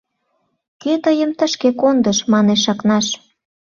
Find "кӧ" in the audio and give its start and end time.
0.81-0.93